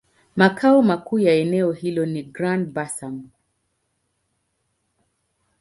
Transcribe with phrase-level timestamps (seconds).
[0.35, 3.29] Makao makuu ya eneo hilo ni Grand-Bassam.